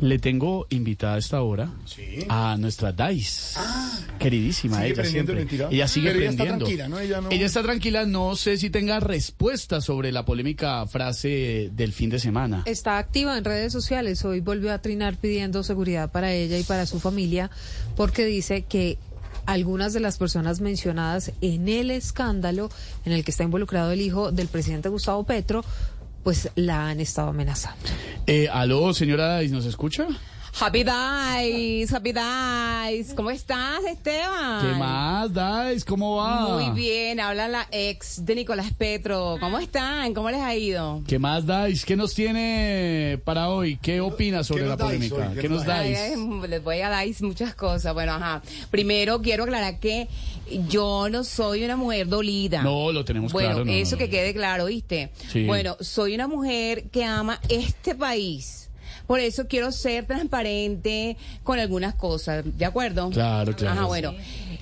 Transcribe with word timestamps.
Le 0.00 0.18
tengo 0.20 0.66
invitada 0.70 1.14
a 1.14 1.18
esta 1.18 1.42
hora 1.42 1.70
a 2.28 2.56
nuestra 2.58 2.92
Dice. 2.92 3.58
Queridísima 4.18 4.78
Ah. 4.78 4.82
Sigue 4.82 4.92
ella 4.94 5.04
siempre. 5.04 5.34
mentira. 5.34 5.68
Ella 5.70 5.88
sigue 5.88 6.08
Pero 6.08 6.20
ella 6.20 6.30
está 6.30 6.44
tranquila, 6.44 6.88
¿no? 6.88 6.98
Ella 7.00 7.20
no- 7.20 7.30
está 7.30 7.62
tranquila, 7.62 8.06
no 8.06 8.36
sé 8.36 8.56
si 8.58 8.70
tenga 8.70 9.00
respuesta 9.00 9.80
sobre 9.80 10.12
la 10.12 10.24
polémica 10.24 10.86
frase 10.86 11.70
del 11.72 11.92
fin 11.92 12.10
de 12.10 12.18
semana. 12.20 12.62
Está 12.64 12.98
activa 12.98 13.36
en 13.36 13.44
redes 13.44 13.72
sociales. 13.72 14.24
Hoy 14.24 14.40
volvió 14.40 14.72
a 14.72 14.78
trinar 14.78 15.16
pidiendo 15.16 15.62
seguridad 15.64 16.10
para 16.12 16.32
ella 16.32 16.58
y 16.58 16.62
para 16.62 16.86
su 16.86 17.00
familia 17.00 17.50
porque 17.96 18.24
dice 18.24 18.62
que 18.62 18.98
algunas 19.46 19.92
de 19.94 20.00
las 20.00 20.18
personas 20.18 20.60
mencionadas 20.60 21.32
en 21.40 21.68
el 21.68 21.90
escándalo 21.90 22.70
en 23.04 23.12
el 23.12 23.24
que 23.24 23.30
está 23.32 23.44
involucrado 23.44 23.90
el 23.92 24.00
hijo 24.00 24.30
del 24.30 24.46
presidente 24.48 24.88
Gustavo 24.90 25.24
Petro, 25.24 25.64
pues 26.22 26.50
la 26.54 26.88
han 26.88 27.00
estado 27.00 27.28
amenazando. 27.30 27.78
Eh, 28.30 28.46
aló, 28.52 28.92
señora 28.92 29.42
¿nos 29.48 29.64
escucha? 29.64 30.06
Happy 30.60 30.82
Dice, 30.82 31.94
Happy 31.94 32.12
Dice. 32.12 33.14
¿Cómo 33.14 33.30
estás, 33.30 33.84
Esteban? 33.84 34.60
¿Qué 34.66 34.76
más, 34.76 35.28
Dice? 35.72 35.86
¿Cómo 35.86 36.16
va? 36.16 36.48
Muy 36.58 36.70
bien, 36.70 37.20
habla 37.20 37.46
la 37.46 37.68
ex 37.70 38.24
de 38.24 38.34
Nicolás 38.34 38.72
Petro. 38.76 39.36
¿Cómo 39.38 39.58
están? 39.60 40.12
¿Cómo 40.14 40.30
les 40.30 40.40
ha 40.40 40.56
ido? 40.56 41.02
¿Qué 41.06 41.20
más, 41.20 41.44
Dice? 41.46 41.86
¿Qué 41.86 41.94
nos 41.94 42.12
tiene 42.12 43.20
para 43.24 43.50
hoy? 43.50 43.78
¿Qué 43.80 44.00
opina 44.00 44.42
sobre 44.42 44.64
¿Qué 44.64 44.68
la 44.68 44.76
polémica? 44.76 45.14
hoy? 45.28 45.34
¿Qué 45.36 45.40
¿Qué 45.42 45.48
nos 45.48 45.64
dais? 45.64 45.96
les 46.48 46.64
voy 46.64 46.80
a 46.80 46.88
dar 46.88 47.06
muchas 47.20 47.54
cosas. 47.54 47.94
Bueno, 47.94 48.14
ajá. 48.14 48.42
Primero 48.70 49.22
quiero 49.22 49.44
aclarar 49.44 49.78
que 49.78 50.08
yo 50.68 51.08
no 51.08 51.22
soy 51.22 51.64
una 51.64 51.76
mujer 51.76 52.08
dolida. 52.08 52.62
No, 52.62 52.90
lo 52.90 53.04
tenemos 53.04 53.32
bueno, 53.32 53.50
claro, 53.50 53.64
no, 53.64 53.72
eso 53.72 53.92
no, 53.92 53.98
que 53.98 54.04
no. 54.06 54.10
quede 54.10 54.34
claro, 54.34 54.64
¿viste? 54.66 55.12
Sí. 55.30 55.44
Bueno, 55.46 55.76
soy 55.78 56.16
una 56.16 56.26
mujer 56.26 56.84
que 56.90 57.04
ama 57.04 57.40
este 57.48 57.94
país. 57.94 58.64
Por 59.06 59.20
eso 59.20 59.46
quiero 59.48 59.72
ser 59.72 60.06
transparente 60.06 61.16
con 61.42 61.58
algunas 61.58 61.94
cosas, 61.94 62.44
¿de 62.44 62.64
acuerdo? 62.64 63.10
Claro, 63.10 63.54
claro. 63.54 63.80
Ajá, 63.80 63.86
bueno. 63.86 64.14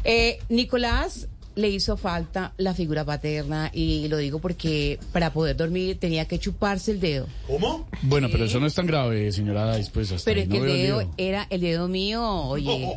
Eh, 0.04 0.38
Nicolás 0.48 1.28
le 1.56 1.70
hizo 1.70 1.96
falta 1.96 2.52
la 2.58 2.74
figura 2.74 3.04
paterna 3.04 3.70
y 3.72 4.06
lo 4.08 4.18
digo 4.18 4.38
porque 4.38 5.00
para 5.12 5.32
poder 5.32 5.56
dormir 5.56 5.98
tenía 5.98 6.26
que 6.26 6.38
chuparse 6.38 6.92
el 6.92 7.00
dedo. 7.00 7.26
¿Cómo? 7.46 7.88
Bueno, 8.02 8.28
pero 8.30 8.44
eso 8.44 8.60
no 8.60 8.66
es 8.66 8.74
tan 8.74 8.86
grave, 8.86 9.32
señora 9.32 9.76
Dice, 9.76 9.90
pues 9.92 10.12
hasta 10.12 10.30
Pero 10.30 10.42
es 10.42 10.48
no 10.48 10.52
que 10.52 10.60
el 10.60 10.66
dedo 10.66 11.12
era 11.16 11.46
el 11.50 11.62
dedo 11.62 11.88
mío, 11.88 12.22
oye. 12.22 12.86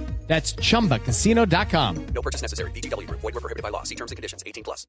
That's 0.31 0.55
chumbacasino.com. 0.55 2.05
No 2.15 2.21
purchase 2.21 2.41
necessary. 2.41 2.71
BGW. 2.71 3.05
Void 3.09 3.33
were 3.35 3.41
prohibited 3.41 3.63
by 3.63 3.69
law. 3.69 3.83
See 3.83 3.95
terms 3.95 4.13
and 4.13 4.15
conditions. 4.15 4.43
18 4.47 4.63
plus. 4.63 4.87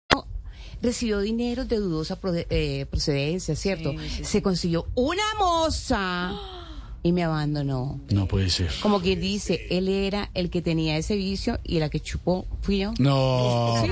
recibió 0.80 1.20
dinero 1.20 1.64
de 1.64 1.76
dudosa 1.76 2.19
eh, 2.50 2.86
procedencia, 2.86 3.56
¿cierto? 3.56 3.92
Se 4.22 4.41
consiguió 4.41 4.86
una 4.94 5.22
moza 5.38 6.32
y 7.03 7.13
me 7.13 7.25
abandonó. 7.25 8.01
No 8.11 8.27
puede 8.27 8.49
ser. 8.51 8.71
Como 8.81 9.01
quien 9.01 9.21
dice, 9.21 9.67
él 9.71 9.89
era 9.89 10.31
el 10.35 10.51
que 10.51 10.63
tenía 10.63 10.97
ese 10.97 11.17
vicio 11.17 11.59
y 11.65 11.79
la 11.81 11.89
que 11.89 12.01
chupó 12.01 12.47
fui 12.61 12.79
yo. 12.79 12.93
No. 12.99 13.85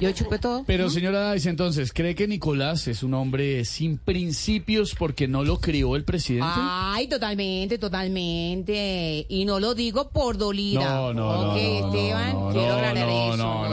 Yo 0.00 0.10
chupé 0.12 0.38
todo. 0.38 0.64
Pero 0.66 0.90
señora 0.90 1.32
Dice, 1.32 1.50
entonces, 1.50 1.92
¿cree 1.92 2.14
que 2.14 2.26
Nicolás 2.26 2.88
es 2.88 3.02
un 3.02 3.14
hombre 3.14 3.64
sin 3.64 3.98
principios 3.98 4.94
porque 4.98 5.28
no 5.28 5.44
lo 5.44 5.58
crió 5.60 5.96
el 5.96 6.04
presidente? 6.04 6.46
Ay, 6.50 7.08
totalmente, 7.08 7.78
totalmente. 7.78 9.26
Y 9.28 9.44
no 9.44 9.60
lo 9.60 9.74
digo 9.74 10.08
por 10.10 10.36
dolida. 10.38 10.84
No, 10.84 11.14
no, 11.14 11.32
no, 11.32 11.50
Ok, 11.52 11.56
no, 11.56 11.86
Esteban, 11.86 12.32
no, 12.32 12.48
quiero 12.52 12.68
no, 12.68 12.74
aclarar 12.74 13.06
no, 13.08 13.34
eso. 13.34 13.36
no, 13.36 13.65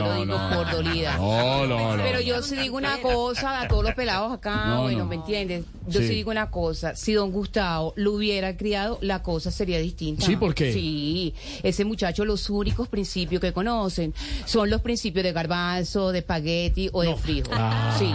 por 0.56 0.72
dolida. 0.72 1.18
No, 1.18 1.66
no, 1.68 1.98
no. 1.98 2.04
Pero 2.04 2.22
yo 2.22 2.42
sí 2.42 2.56
digo 2.56 2.78
una 2.78 2.98
cosa 3.00 3.62
a 3.62 3.68
todos 3.68 3.84
los 3.84 3.94
pelados 3.94 4.32
acá, 4.34 4.66
No, 4.68 4.84
bueno, 4.84 5.00
no. 5.00 5.06
¿me 5.06 5.16
entiendes? 5.16 5.66
Yo 5.88 6.00
sí. 6.02 6.08
Sí. 6.08 6.16
digo 6.16 6.32
una 6.32 6.50
cosa, 6.50 6.96
si 6.96 7.14
don 7.14 7.32
Gustavo 7.32 7.94
lo 7.98 8.14
hubiera 8.14 8.56
criado, 8.56 8.98
la 9.02 9.22
cosa 9.22 9.52
sería 9.52 9.80
distinta. 9.80 10.26
Sí, 10.26 10.36
¿por 10.36 10.54
qué? 10.56 10.72
Sí, 10.74 11.34
ese 11.64 11.84
muchacho 11.86 12.24
los 12.26 12.50
únicos 12.50 12.88
principios 12.88 13.42
que 13.42 13.52
conocen 13.54 14.14
son 14.46 14.70
los 14.70 14.82
principios 14.82 15.24
de 15.24 15.34
garbanzo, 15.34 16.12
de 16.12 16.20
espagueti 16.20 16.90
o 16.94 17.02
de 17.02 17.16
frijol. 17.16 17.54
Ay. 17.58 18.00
Sí. 18.00 18.14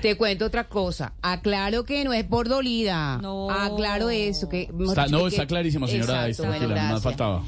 Te 0.00 0.16
cuento 0.16 0.46
otra 0.46 0.64
cosa. 0.64 1.12
Aclaro 1.20 1.84
que 1.84 2.04
no 2.04 2.14
es 2.14 2.24
por 2.24 2.48
dolida. 2.48 3.18
No. 3.20 3.50
Aclaro 3.50 4.08
eso. 4.08 4.48
Que, 4.48 4.62
Está, 4.88 5.06
no, 5.08 5.20
que- 5.24 5.26
está 5.28 5.46
clarísimo, 5.46 5.86
señora 5.86 6.26
Exacto, 6.28 6.48
bueno, 6.50 6.66
tranquila, 6.66 6.68
no 6.68 6.92
más 6.94 7.02
gracias. 7.02 7.02
faltaba. 7.02 7.42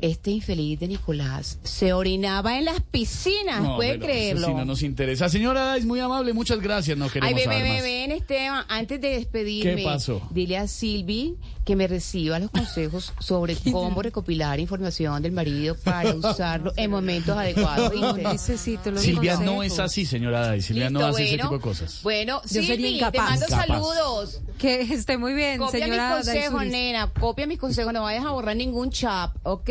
Este 0.00 0.30
infeliz 0.30 0.78
de 0.78 0.86
Nicolás 0.88 1.58
se 1.64 1.92
orinaba 1.92 2.56
en 2.56 2.64
las 2.66 2.80
piscinas, 2.80 3.60
No, 3.62 3.76
¿puede 3.76 3.98
creerlo? 3.98 4.42
eso 4.42 4.50
sí 4.50 4.54
no 4.54 4.64
nos 4.64 4.82
interesa. 4.82 5.28
Señora 5.28 5.74
Dice, 5.74 5.86
muy 5.86 5.98
amable, 6.00 6.32
muchas 6.32 6.60
gracias, 6.60 6.96
no 6.96 7.06
Ay, 7.06 7.10
queremos 7.10 7.34
ven, 7.34 7.44
saber 7.44 7.62
ven, 7.64 7.72
más. 7.74 7.82
ven, 7.82 8.12
Esteban, 8.12 8.64
antes 8.68 9.00
de 9.00 9.08
despedirme, 9.08 9.76
¿Qué 9.76 9.82
pasó? 9.84 10.22
dile 10.30 10.56
a 10.56 10.68
Silvi 10.68 11.36
que 11.64 11.74
me 11.76 11.86
reciba 11.88 12.38
los 12.38 12.50
consejos 12.50 13.12
sobre 13.18 13.56
cómo 13.72 14.00
recopilar 14.00 14.60
información 14.60 15.20
del 15.22 15.32
marido 15.32 15.76
para 15.82 16.14
usarlo 16.14 16.72
en 16.76 16.90
momentos 16.90 17.36
adecuados. 17.36 17.92
Necesito 18.16 18.90
los 18.92 19.02
Silvia 19.02 19.36
no 19.38 19.62
es 19.64 19.78
así, 19.80 20.06
señora 20.06 20.52
Dice. 20.52 20.68
Silvia 20.68 20.90
no 20.90 21.04
hace 21.04 21.24
ese 21.24 21.38
tipo 21.38 21.54
de 21.54 21.60
cosas. 21.60 22.00
Bueno, 22.04 22.40
Yo 22.44 22.48
sería 22.48 22.68
Silvi, 22.76 22.82
te 22.82 22.88
incapaz. 22.96 23.30
mando 23.30 23.46
Incapaz. 23.46 23.66
saludos. 23.66 24.40
Que 24.58 24.80
esté 24.80 25.18
muy 25.18 25.34
bien, 25.34 25.58
Copia 25.58 25.80
señora 25.80 26.16
mis 26.16 26.26
consejos, 26.26 26.66
nena. 26.66 27.12
Copia 27.18 27.46
mis 27.46 27.58
consejos. 27.58 27.92
No 27.92 28.02
vayas 28.02 28.24
a 28.24 28.30
borrar 28.30 28.56
ningún 28.56 28.90
chat, 28.90 29.30
¿ok? 29.42 29.70